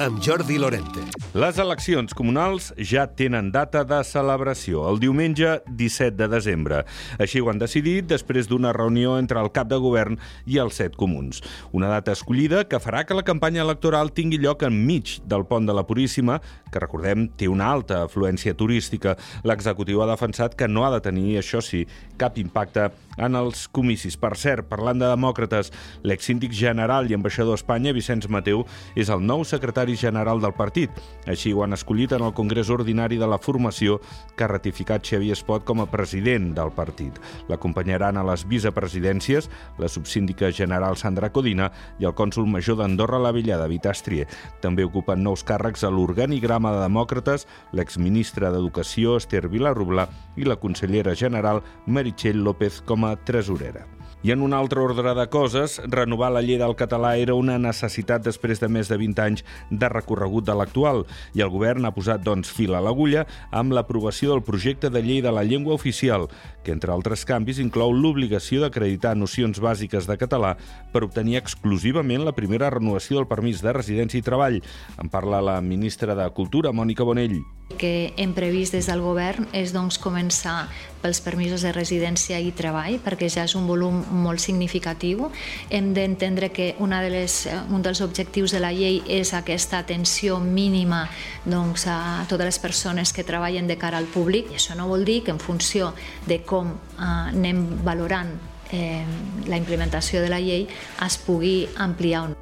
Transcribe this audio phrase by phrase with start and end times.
[0.00, 1.02] amb Jordi Lorente.
[1.36, 6.78] Les eleccions comunals ja tenen data de celebració, el diumenge 17 de desembre.
[7.20, 10.16] Així ho han decidit després d'una reunió entre el cap de govern
[10.48, 11.42] i els set comuns.
[11.76, 15.76] Una data escollida que farà que la campanya electoral tingui lloc enmig del pont de
[15.76, 16.40] la Puríssima,
[16.72, 19.18] que recordem té una alta afluència turística.
[19.44, 21.84] L'executiu ha defensat que no ha de tenir, això sí,
[22.16, 22.88] cap impacte
[23.20, 24.16] en els comicis.
[24.16, 25.70] Per cert, parlant de demòcrates,
[26.02, 28.64] l'exsíndic general i ambaixador a Espanya, Vicenç Mateu,
[28.96, 30.90] és el nou secretari general del partit.
[31.26, 34.00] Així ho han escollit en el Congrés Ordinari de la Formació
[34.36, 37.18] que ha ratificat Xavier Espot com a president del partit.
[37.48, 43.32] L'acompanyaran a les vicepresidències la subsíndica general Sandra Codina i el cònsul major d'Andorra la
[43.36, 44.26] Vella, David Astrier.
[44.60, 51.14] També ocupen nous càrrecs a l'organigrama de demòcrates l'exministra d'Educació Esther Vilarrubla i la consellera
[51.14, 53.99] general Meritxell López com a tresorera.
[54.22, 58.20] I en un altre ordre de coses, renovar la llei del català era una necessitat
[58.20, 62.20] després de més de 20 anys de recorregut de l'actual i el govern ha posat
[62.26, 66.26] doncs fil a l'agulla amb l'aprovació del projecte de llei de la llengua oficial,
[66.62, 70.52] que entre altres canvis inclou l'obligació d'acreditar nocions bàsiques de català
[70.92, 74.60] per obtenir exclusivament la primera renovació del permís de residència i treball.
[75.00, 77.40] En parla la ministra de Cultura, Mònica Bonell
[77.78, 80.68] que hem previst des del govern és doncs, començar
[81.00, 85.30] pels permisos de residència i treball, perquè ja és un volum molt significatiu.
[85.70, 87.36] Hem d'entendre que una de les,
[87.70, 91.06] un dels objectius de la llei és aquesta atenció mínima
[91.44, 94.52] doncs, a totes les persones que treballen de cara al públic.
[94.52, 95.94] I això no vol dir que en funció
[96.28, 98.36] de com eh, anem valorant
[98.72, 99.04] eh,
[99.48, 100.68] la implementació de la llei
[101.06, 102.39] es pugui ampliar o no.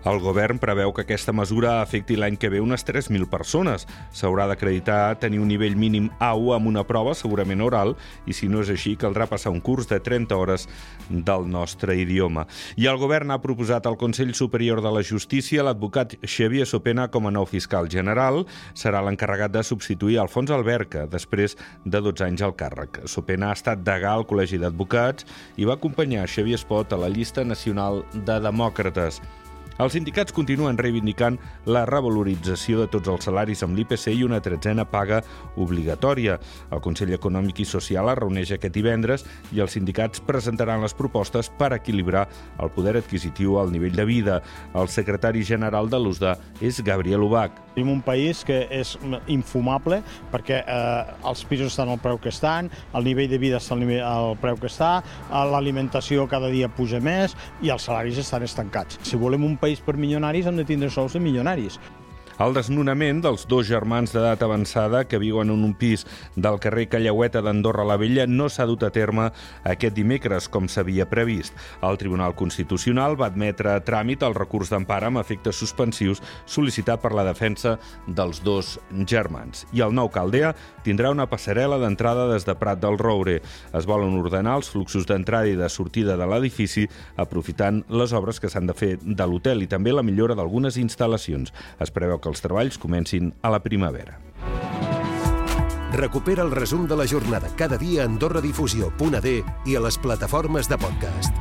[0.00, 3.84] El govern preveu que aquesta mesura afecti l'any que ve unes 3.000 persones.
[4.16, 7.92] S'haurà d'acreditar tenir un nivell mínim A1 amb una prova, segurament oral,
[8.24, 10.64] i si no és així, caldrà passar un curs de 30 hores
[11.10, 12.46] del nostre idioma.
[12.80, 17.28] I el govern ha proposat al Consell Superior de la Justícia l'advocat Xavier Sopena com
[17.28, 18.46] a nou fiscal general.
[18.72, 23.02] Serà l'encarregat de substituir Alfons Alberca, després de 12 anys al càrrec.
[23.04, 25.28] Sopena ha estat degà al Col·legi d'Advocats
[25.60, 29.20] i va acompanyar Xavier Espot a la llista nacional de demòcrates.
[29.78, 31.38] Els sindicats continuen reivindicant
[31.70, 35.22] la revalorització de tots els salaris amb l'IPC i una tretzena paga
[35.60, 36.38] obligatòria.
[36.72, 41.48] El Consell Econòmic i Social es reuneix aquest divendres i els sindicats presentaran les propostes
[41.58, 42.26] per equilibrar
[42.60, 44.40] el poder adquisitiu al nivell de vida.
[44.74, 47.56] El secretari general de l'USDA és Gabriel Ubach.
[47.74, 48.96] Tenim un país que és
[49.30, 50.02] infumable
[50.32, 53.84] perquè eh, els pisos estan al preu que estan, el nivell de vida està al,
[53.84, 55.00] nivell, al preu que està,
[55.30, 58.98] l'alimentació cada dia puja més i els salaris estan estancats.
[59.06, 61.78] Si volem un país país per milionaris hem de tindre sous de milionaris.
[62.40, 66.06] El desnonament dels dos germans d'edat avançada que viuen en un pis
[66.40, 69.26] del carrer Callaueta d'Andorra la Vella no s'ha dut a terme
[69.68, 71.52] aquest dimecres, com s'havia previst.
[71.84, 77.10] El Tribunal Constitucional va admetre a tràmit el recurs d'empara amb efectes suspensius sol·licitat per
[77.12, 77.74] la defensa
[78.06, 79.66] dels dos germans.
[79.76, 83.36] I el nou Caldea tindrà una passarel·la d'entrada des de Prat del Roure.
[83.76, 86.88] Es volen ordenar els fluxos d'entrada i de sortida de l'edifici
[87.20, 91.52] aprofitant les obres que s'han de fer de l'hotel i també la millora d'algunes instal·lacions.
[91.76, 94.18] Es preveu els treballs comencin a la primavera.
[95.90, 99.32] Recupera el resum de la jornada cada dia a AndorraDifusió.d
[99.66, 101.34] i a les plataformes de podcast.